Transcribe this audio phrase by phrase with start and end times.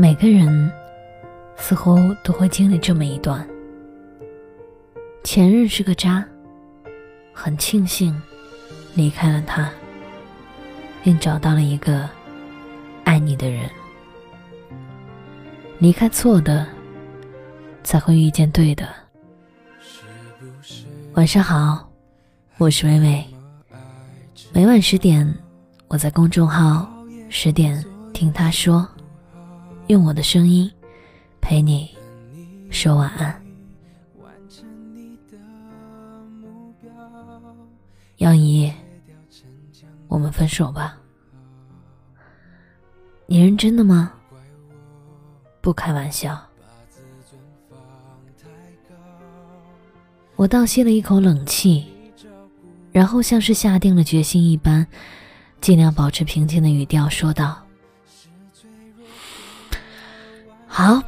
[0.00, 0.72] 每个人
[1.58, 3.46] 似乎都会经历这么一段：
[5.22, 6.26] 前任是个渣，
[7.34, 8.18] 很庆幸
[8.94, 9.70] 离开了他，
[11.02, 12.08] 并找到了一个
[13.04, 13.68] 爱你的人。
[15.78, 16.66] 离开错的，
[17.84, 18.88] 才会遇见对的。
[21.12, 21.90] 晚上好，
[22.56, 23.26] 我是微微。
[24.50, 25.30] 每晚十点，
[25.88, 26.90] 我在公众号
[27.28, 28.88] “十点听他说”。
[29.90, 30.70] 用我的声音
[31.40, 31.90] 陪你
[32.70, 33.42] 说晚安。
[38.18, 38.72] 杨怡，
[40.06, 40.96] 我们分手吧。
[43.26, 44.12] 你认真的吗？
[45.60, 46.40] 不开玩笑。
[50.36, 51.84] 我倒吸了一口冷气，
[52.92, 54.86] 然后像是下定了决心一般，
[55.60, 57.60] 尽量保持平静的语调说道。
[60.72, 61.02] 好，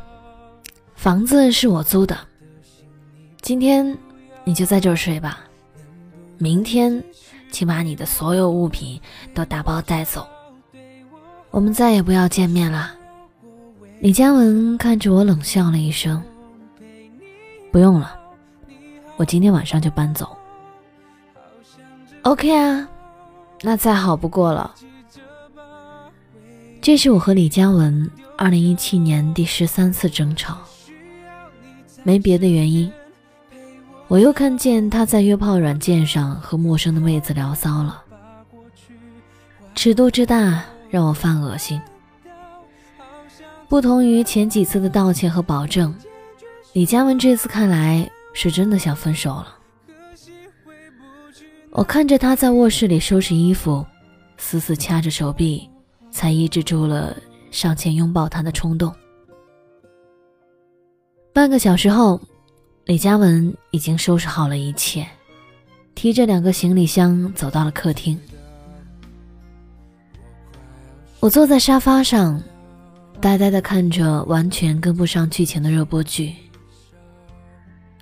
[0.96, 2.18] 房子是我租的。
[3.42, 3.96] 今天
[4.42, 5.38] 你就在这儿睡吧。
[6.36, 7.02] 明天，
[7.52, 9.00] 请把你的所有物品
[9.32, 10.26] 都打包带走。
[11.52, 12.92] 我们再也不要见面了。
[14.00, 16.20] 李佳文看着我冷笑了一声
[17.70, 18.18] ：“不用了，
[19.16, 20.36] 我今天晚上就搬走。
[22.22, 22.88] ”OK 啊，
[23.62, 24.74] 那再好不过了。
[26.80, 28.10] 这是我和李佳文。
[28.36, 30.58] 二零一七年第十三次争吵，
[32.02, 32.90] 没别的原因，
[34.08, 38.02] 我又看见他在约炮软件上和陌生的妹子聊骚了，
[39.74, 41.80] 尺度之大让我犯恶心。
[43.68, 45.94] 不同于前几次的道歉和保证，
[46.72, 49.56] 李佳文这次看来是真的想分手了。
[51.70, 53.86] 我看着他在卧室里收拾衣服，
[54.36, 55.70] 死死掐着手臂，
[56.10, 57.16] 才抑制住了。
[57.52, 58.92] 上前拥抱他的冲动。
[61.32, 62.20] 半个小时后，
[62.86, 65.06] 李佳文已经收拾好了一切，
[65.94, 68.18] 提着两个行李箱走到了客厅。
[71.20, 72.42] 我坐在沙发上，
[73.20, 76.34] 呆呆的看着完全跟不上剧情的热播剧。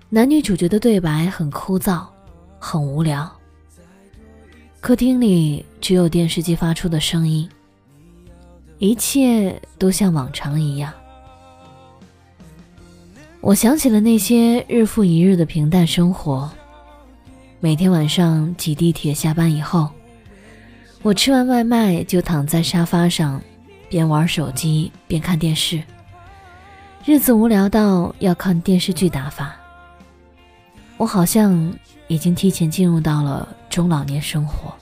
[0.09, 2.07] 男女主角的对白很枯燥，
[2.59, 3.31] 很无聊。
[4.81, 7.49] 客厅里只有电视机发出的声音。
[8.81, 10.91] 一切都像往常一样。
[13.43, 16.51] 我想起了那些日复一日的平淡生活。
[17.61, 19.91] 每天晚上挤地铁下班以后，
[21.03, 23.39] 我吃完外卖就躺在沙发上，
[23.91, 25.83] 边玩手机边看电视。
[27.05, 29.55] 日子无聊到要看电视剧打发。
[30.97, 31.71] 我好像
[32.09, 34.73] 已经提前进入到了中老年生活。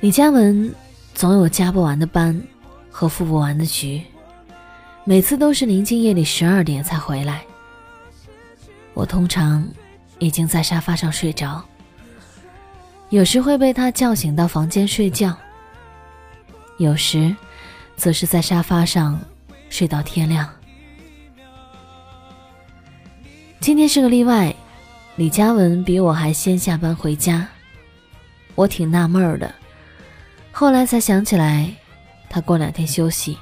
[0.00, 0.74] 李佳文。
[1.18, 2.40] 总有加不完的班
[2.88, 4.00] 和赴不完的局，
[5.02, 7.42] 每次都是临近夜里十二点才回来。
[8.94, 9.68] 我通常
[10.20, 11.60] 已经在沙发上睡着，
[13.08, 15.36] 有时会被他叫醒到房间睡觉，
[16.78, 17.34] 有时
[17.96, 19.20] 则是在沙发上
[19.68, 20.48] 睡到天亮。
[23.58, 24.54] 今天是个例外，
[25.16, 27.44] 李佳文比我还先下班回家，
[28.54, 29.52] 我挺纳闷的。
[30.58, 31.72] 后来才想起来，
[32.28, 33.38] 他过两天休息。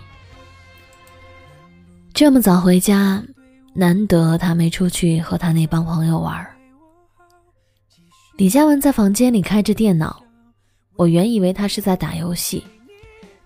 [2.13, 3.25] 这么早回家，
[3.73, 6.47] 难得他没出去和他那帮朋友玩。
[8.37, 10.23] 李佳文在房间里开着电脑，
[10.95, 12.63] 我原以为他是在打游戏，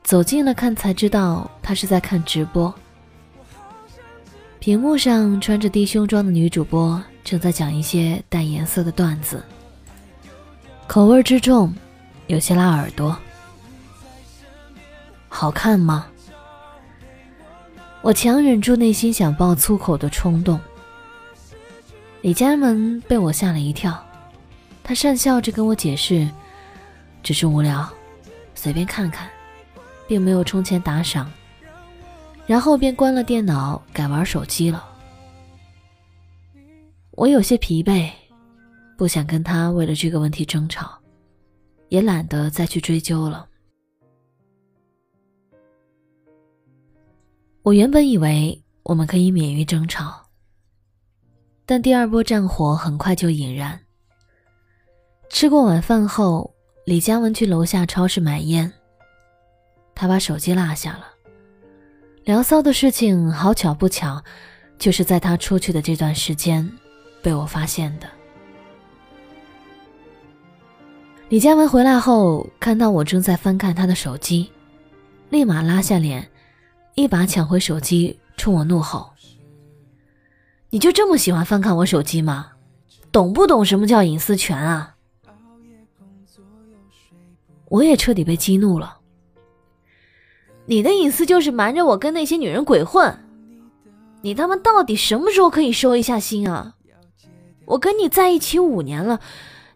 [0.03, 2.75] 走近了看才知道他是在看直播。
[4.59, 9.41] 屏幕上穿着低胸装的女主播正在讲一些带颜色的段子，
[10.89, 11.73] 口味之重，
[12.27, 13.17] 有些辣耳朵。
[15.33, 16.07] 好看吗？
[18.03, 20.61] 我强忍住内心想爆粗口的冲动。
[22.21, 24.05] 李佳文被我吓了一跳，
[24.83, 26.29] 他讪笑着跟我解释
[27.23, 27.89] ：“只是无聊，
[28.55, 29.31] 随便看看，
[30.07, 31.31] 并没有充钱打赏。”
[32.47, 34.85] 然后便关了电脑，改玩手机了。
[37.13, 38.11] 我有些疲惫，
[38.99, 40.99] 不想跟他为了这个问题争吵，
[41.89, 43.47] 也懒得再去追究了。
[47.63, 50.29] 我原本以为我们可以免于争吵，
[51.67, 53.79] 但第二波战火很快就引燃。
[55.29, 56.55] 吃过晚饭后，
[56.87, 58.73] 李佳文去楼下超市买烟，
[59.95, 61.05] 他把手机落下了。
[62.25, 64.25] 聊骚的事情好巧不巧，
[64.79, 66.67] 就是在他出去的这段时间
[67.23, 68.09] 被我发现的。
[71.29, 74.51] 李佳文回来后，看到我正在翻看他的手机，
[75.29, 76.30] 立马拉下脸。
[77.01, 79.11] 一把抢回手机，冲我怒吼
[80.71, 82.53] ：“你就这么喜欢翻看我手机吗？
[83.11, 84.97] 懂不懂什么叫隐私权啊？”
[87.69, 88.99] 我也彻底被激怒了。
[90.67, 93.19] 你的隐私就是瞒着我跟那些女人鬼混，
[94.23, 96.75] 你他妈到底什么时候可以收一下心啊？
[97.65, 99.21] 我跟你在一起五年了，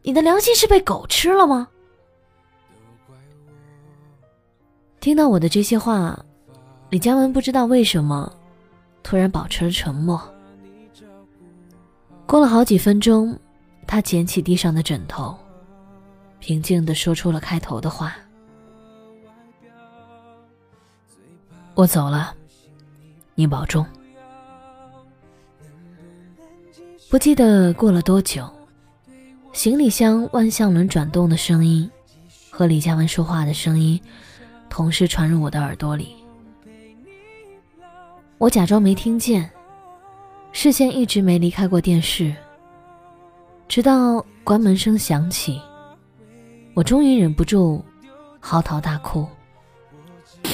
[0.03, 1.69] 你的良心是被狗吃了吗？
[5.01, 6.25] 听到我的这些话，
[6.91, 8.31] 李佳文不知道为什么
[9.03, 10.21] 突然保持了沉默。
[12.27, 13.39] 过了好几分钟，
[13.87, 15.37] 他捡起地上的枕头。
[16.39, 18.15] 平静地说出了开头的话
[21.75, 22.35] ：“我走了，
[23.35, 23.85] 你保重。”
[27.11, 28.51] 不记得过了多久，
[29.53, 31.89] 行李箱万向轮转动的声音
[32.51, 34.01] 和李佳文说话的声音
[34.69, 36.17] 同时传入我的耳朵里。
[38.39, 39.49] 我假装没听见，
[40.53, 42.35] 视线一直没离开过电视，
[43.69, 45.61] 直到关门声响起。
[46.75, 47.83] 我终于忍不住
[48.41, 49.27] 嚎啕大哭，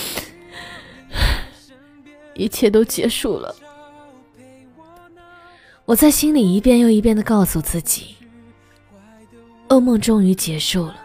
[2.34, 3.54] 一切都结束了。
[5.86, 8.14] 我在心里一遍又一遍的告诉自己，
[9.68, 10.96] 噩梦终于结束了。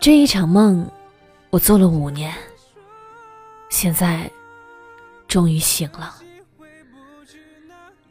[0.00, 0.86] 这一场梦，
[1.48, 2.34] 我做了五年，
[3.72, 4.30] 现在
[5.26, 6.14] 终于醒了。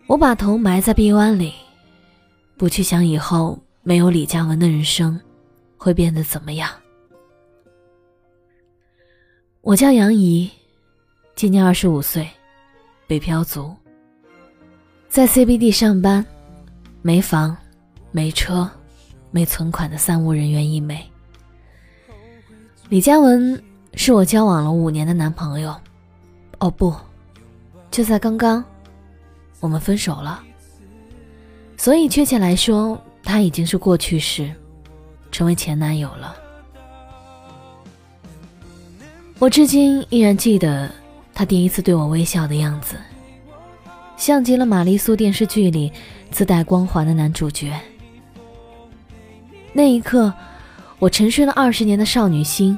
[0.08, 1.54] 我把头埋在臂弯里，
[2.58, 3.58] 不去想以后。
[3.84, 5.20] 没有李佳文的人生
[5.76, 6.70] 会变得怎么样？
[9.62, 10.48] 我叫杨怡，
[11.34, 12.30] 今年二十五岁，
[13.08, 13.76] 北漂族，
[15.10, 16.24] 在 CBD 上班，
[17.02, 17.58] 没房、
[18.12, 18.70] 没车、
[19.32, 21.04] 没存款的三无人员一枚。
[22.88, 23.60] 李佳文
[23.94, 25.76] 是我交往了五年的男朋友，
[26.60, 26.96] 哦不，
[27.90, 28.64] 就在刚刚，
[29.60, 30.44] 我们分手了。
[31.78, 33.02] 所以确切来说。
[33.24, 34.52] 他已经是过去式，
[35.32, 36.36] 成为前男友了。
[39.38, 40.90] 我至今依然记得
[41.32, 42.96] 他第一次对我微笑的样子，
[44.18, 45.94] 像极了玛丽苏电视剧里
[46.32, 47.80] 自带光环的男主角。
[49.72, 50.34] 那一刻，
[50.98, 52.78] 我沉睡了二十年的少女心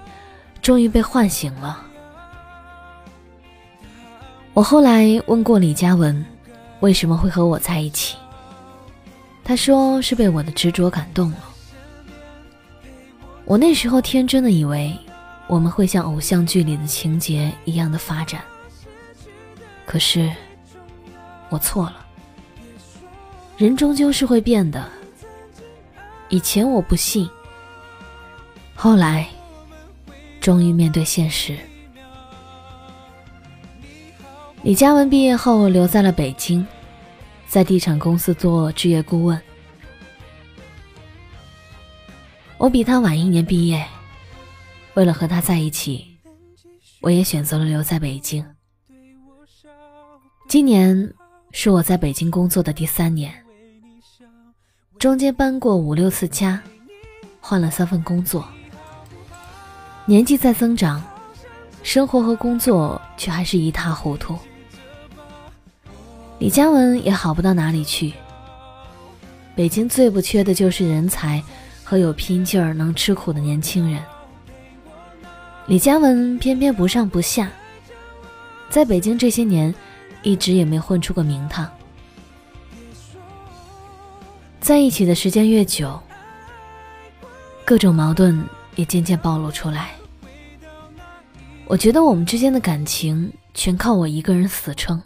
[0.63, 1.85] 终于被唤醒了。
[4.53, 6.25] 我后来问过李嘉文，
[6.79, 8.15] 为什么会和我在一起？
[9.43, 11.37] 他说是被我的执着感动了。
[13.43, 14.97] 我那时候天真的以为
[15.47, 18.41] 我们会像偶像剧里的情节一样的发展，
[19.85, 20.31] 可是
[21.49, 22.05] 我错了。
[23.57, 24.89] 人终究是会变的。
[26.29, 27.29] 以前我不信，
[28.73, 29.27] 后来
[30.43, 31.57] 终于面对现实。
[34.61, 36.67] 李嘉文毕业后留在了北京。
[37.47, 39.39] 在地产公司做置业顾问，
[42.57, 43.85] 我比他晚一年毕业。
[44.95, 46.17] 为了和他在一起，
[46.99, 48.43] 我也选择了留在北京。
[50.49, 51.13] 今年
[51.51, 53.31] 是我在北京工作的第三年，
[54.97, 56.59] 中间搬过五六次家，
[57.39, 58.43] 换了三份工作。
[60.05, 61.01] 年纪在增长，
[61.81, 64.37] 生活和工作却还是一塌糊涂。
[66.39, 68.13] 李佳文也好不到哪里去。
[69.55, 71.41] 北京最不缺的就是人才
[71.85, 74.03] 和有拼劲儿、能吃苦的年轻人。
[75.67, 77.49] 李佳文偏偏不上不下，
[78.69, 79.73] 在北京这些年，
[80.21, 81.71] 一直也没混出个名堂。
[84.59, 85.97] 在一起的时间越久，
[87.63, 88.43] 各种矛盾
[88.75, 89.91] 也渐渐暴露出来。
[91.65, 95.01] 我觉得我们之间的感情全靠我一个人死撑。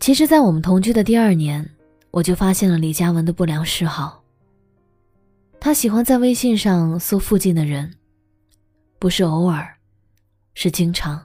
[0.00, 1.68] 其实，在我们同居的第二年，
[2.10, 4.22] 我就发现了李佳文的不良嗜好。
[5.60, 7.92] 他喜欢在微信上搜附近的人，
[8.98, 9.76] 不是偶尔，
[10.54, 11.20] 是经常。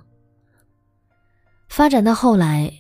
[1.70, 2.72] 发展到后来，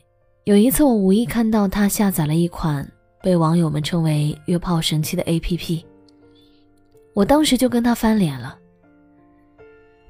[0.45, 5.85] 有一次我无意看到他下载了一款被网友们称为“约炮神器”的 APP，
[7.13, 8.57] 我当时就跟他翻脸了。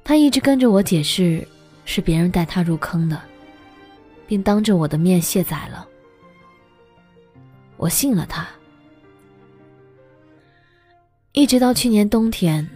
[0.02, 1.46] 他一直跟着我解释，
[1.84, 3.20] 是别人带他入坑的。
[4.26, 5.86] 并当着我的面卸载了，
[7.76, 8.48] 我信了他。
[11.32, 12.66] 一直到去年冬天，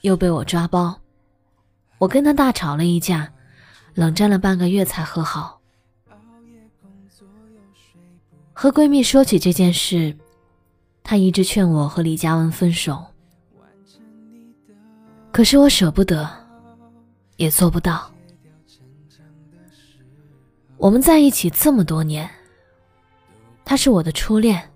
[0.00, 0.98] 又被我抓包，
[1.98, 3.30] 我跟他大吵了一架，
[3.92, 5.60] 冷战了半个月才和好。
[8.54, 10.16] 和闺蜜说起这件事，
[11.02, 13.04] 她一直劝我和李佳文分手，
[15.36, 16.26] 可是我舍不得，
[17.36, 18.10] 也做不到。
[20.78, 22.26] 我们在一起这么多年，
[23.62, 24.66] 他是我的初恋，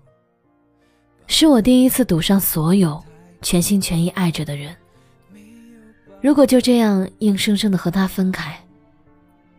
[1.25, 3.03] 是我第一次赌上所有，
[3.41, 4.75] 全心全意爱着的人。
[6.21, 8.55] 如果就这样硬生生的和他分开，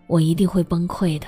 [0.07, 1.27] 我一定会崩溃的。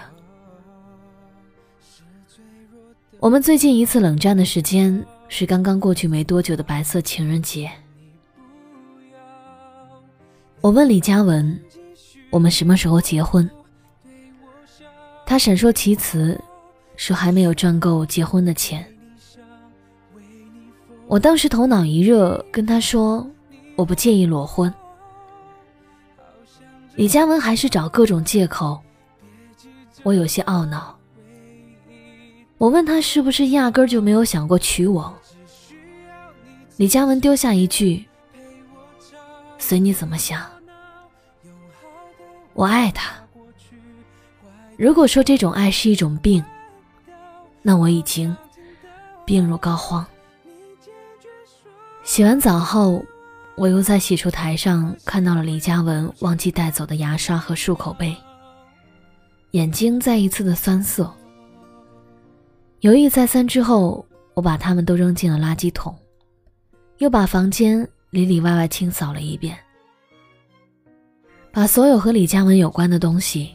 [3.19, 7.69] 我们最近一次冷战的时间是刚刚过去没多久的白色情人节。
[10.65, 11.61] 我问李佳文
[12.33, 13.49] ：“我们什么时候结婚？”
[15.27, 16.41] 他闪烁其词，
[16.97, 18.83] 说还没有赚够结婚的钱。
[21.07, 23.31] 我当时头脑一热，跟他说
[23.77, 24.73] ：“我不介意裸婚。”
[26.97, 28.81] 李佳文还是找各种借口，
[30.03, 30.99] 我有些懊恼。
[32.57, 35.15] 我问他是不是压根就没有想过娶我？
[36.79, 38.07] 李佳文丢下一句
[39.61, 40.43] ：“随你怎么想。”
[42.55, 43.13] 我爱他。
[44.77, 46.43] 如果说这种爱是一种病，
[47.63, 48.37] 那我已经
[49.25, 50.05] 病入膏肓。
[52.03, 53.05] 洗完澡后，
[53.57, 58.17] 我又在洗漱台上看到了李佳文忘记带走的牙刷和漱口杯，
[59.53, 61.13] 眼睛再一次的酸涩。
[62.81, 65.97] 犹豫再三之后，我把它们都扔进了垃圾桶，
[66.99, 69.57] 又把房间里里外外清扫了一遍，
[71.55, 73.55] 把所有和李佳文有关的东西。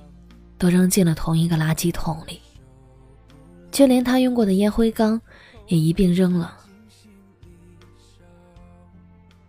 [0.60, 2.42] 都扔进了同一个垃圾桶里，
[3.72, 5.20] 就连他用过的烟灰缸
[5.68, 6.54] 也一并扔了。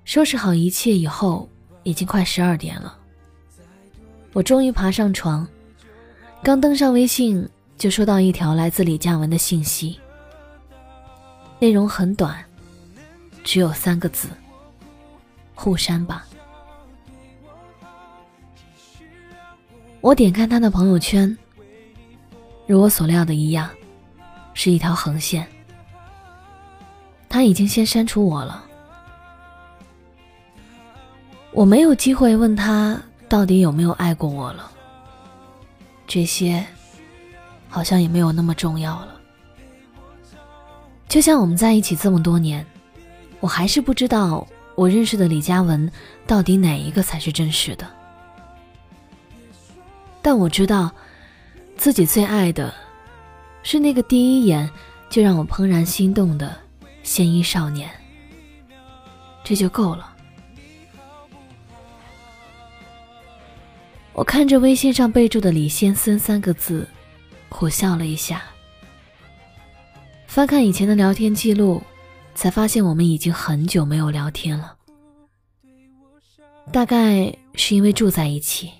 [0.04, 1.48] 收拾好一切以后，
[1.82, 2.96] 已经快十二点了。
[4.32, 5.44] 我终于爬上床，
[6.44, 7.44] 刚登上微信，
[7.76, 9.98] 就收到一条来自李佳文的信息，
[11.58, 12.38] 内容很短，
[13.42, 14.28] 只有三个字
[15.56, 16.24] ：“互删吧。”
[20.00, 21.36] 我点开他的朋友圈，
[22.66, 23.68] 如我所料的一样，
[24.54, 25.46] 是一条横线。
[27.28, 28.64] 他已经先删除我了。
[31.52, 34.70] 我没有机会问他到底有没有爱过我了。
[36.06, 36.64] 这些，
[37.68, 39.20] 好像也没有那么重要了。
[41.08, 42.64] 就像我们在一起这么多年，
[43.38, 45.90] 我还是不知道我认识的李佳文
[46.26, 47.86] 到底哪一个才是真实的。
[50.22, 50.90] 但我知道，
[51.76, 52.74] 自己最爱的，
[53.62, 54.68] 是那个第一眼
[55.08, 56.56] 就让我怦然心动的
[57.02, 57.90] 鲜衣少年。
[59.42, 60.14] 这就够了。
[64.12, 66.86] 我看着微信上备注的“李先森”三个字，
[67.48, 68.42] 苦笑了一下。
[70.26, 71.82] 翻看以前的聊天记录，
[72.34, 74.76] 才发现我们已经很久没有聊天了。
[76.70, 78.70] 大概是因为住在一起。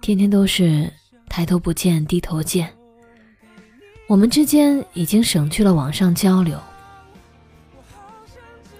[0.00, 0.90] 天天都是
[1.28, 2.72] 抬头不见低头见，
[4.06, 6.58] 我们之间已经省去了网上交流。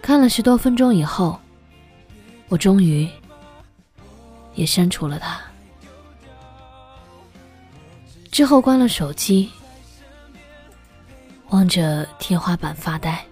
[0.01, 1.39] 看了十多分钟以后，
[2.49, 3.07] 我终于
[4.55, 5.39] 也删除了他。
[8.33, 9.51] 之后关了手机，
[11.51, 13.23] 望着天花板发呆，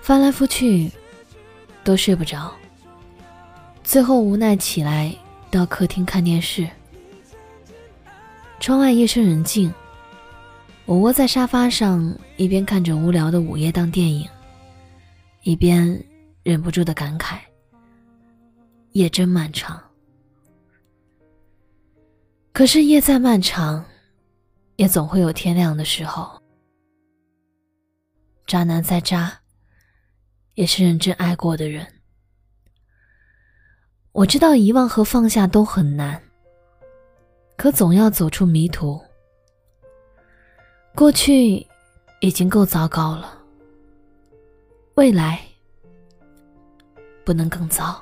[0.00, 0.90] 翻来覆去
[1.84, 2.50] 都睡不着。
[3.92, 5.14] 最后无奈起来，
[5.50, 6.66] 到客厅看电视。
[8.58, 9.70] 窗外夜深人静，
[10.86, 14.26] 我窝在沙发上，一边看着无聊的午夜档电影，
[15.42, 16.02] 一边
[16.42, 17.38] 忍不住的感慨：
[18.92, 19.78] 夜真漫长。
[22.54, 23.84] 可是夜再漫长，
[24.76, 26.40] 也总会有天亮的时候。
[28.46, 29.38] 渣男再渣，
[30.54, 31.86] 也是认真爱过的人。
[34.12, 36.22] 我知道遗忘和放下都很难，
[37.56, 39.00] 可总要走出迷途。
[40.94, 41.66] 过去
[42.20, 43.38] 已经够糟糕了，
[44.96, 45.40] 未来
[47.24, 48.00] 不能更糟。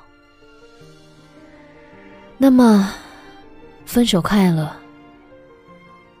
[2.37, 2.93] 那么，
[3.85, 4.69] 分手快乐，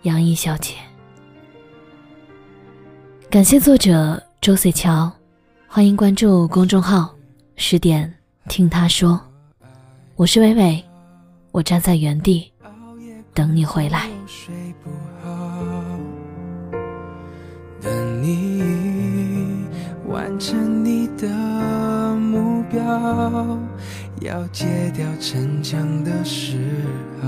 [0.03, 0.75] 杨毅小姐。
[3.29, 5.11] 感谢作者周岁桥，
[5.67, 7.13] 欢迎关注公众号
[7.57, 8.13] “十点
[8.47, 9.19] 听他说”。
[10.21, 10.85] 我是伟伟，
[11.51, 12.53] 我站在原地
[13.33, 14.07] 等你回来。
[17.81, 18.61] 等你
[20.07, 21.27] 完成你的
[22.17, 22.83] 目标，
[24.19, 26.59] 要戒掉逞强的时
[27.23, 27.27] 候，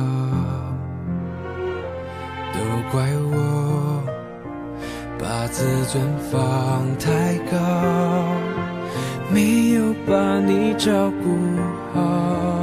[2.53, 2.59] 都
[2.91, 4.03] 怪我
[5.17, 8.27] 把自尊放太高。
[9.33, 11.35] 没有把你照顾
[11.91, 12.62] 好。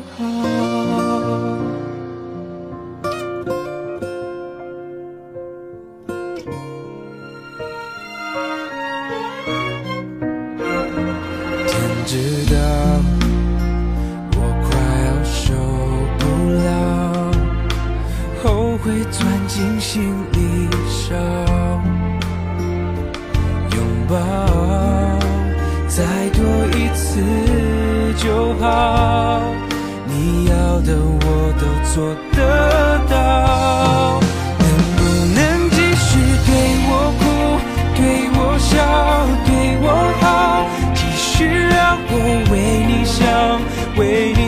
[24.11, 24.17] 抱
[25.87, 26.03] 再
[26.33, 26.43] 多
[26.77, 27.01] 一次
[28.17, 29.41] 就好，
[30.05, 31.25] 你要的我
[31.57, 31.63] 都
[31.93, 31.95] 做
[32.35, 32.39] 得
[33.09, 33.13] 到。
[34.59, 34.65] 能
[34.97, 34.99] 不
[35.33, 35.39] 能
[35.71, 36.09] 继续
[36.45, 36.49] 对
[36.87, 37.23] 我哭，
[37.95, 37.99] 对
[38.35, 38.69] 我笑，
[39.47, 39.49] 对
[39.81, 39.85] 我
[40.19, 40.23] 好，
[40.93, 41.79] 继续让
[42.11, 42.13] 我
[42.51, 42.53] 为
[42.89, 43.19] 你想，
[43.95, 44.01] 为
[44.35, 44.40] 你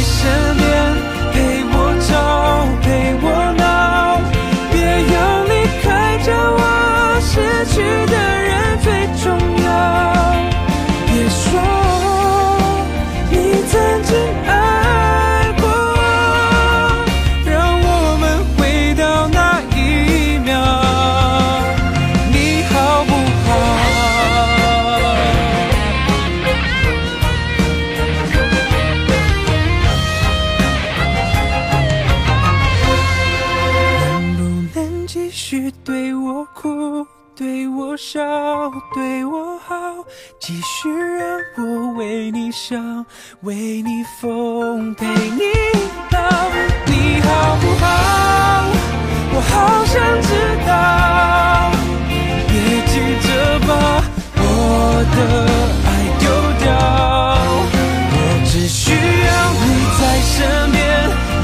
[0.00, 0.67] 身边，
[35.08, 38.20] 继续对我哭对我笑
[38.94, 39.74] 对我好
[40.38, 43.06] 继续让我为你想
[43.40, 45.40] 为你疯陪你
[46.10, 46.20] 老
[46.84, 47.86] 你好不好？
[49.32, 50.28] 我好想知
[50.68, 50.70] 道
[52.46, 52.52] 别
[52.90, 52.92] 急
[53.26, 53.28] 着
[53.66, 53.70] 把
[54.36, 54.42] 我
[55.16, 55.18] 的
[55.88, 55.90] 爱
[56.20, 56.22] 丢
[56.60, 56.66] 掉
[58.12, 59.64] 我只需要你
[59.98, 60.36] 在身
[60.70, 60.76] 边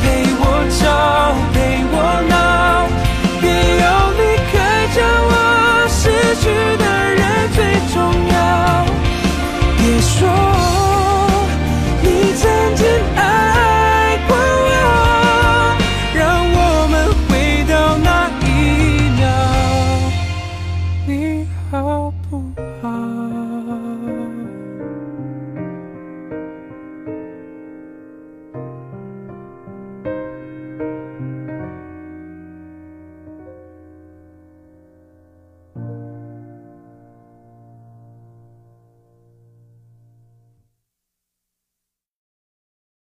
[0.02, 0.04] 陪
[0.38, 0.42] 我
[0.76, 0.82] 吵
[1.54, 1.56] 陪
[1.92, 1.93] 我。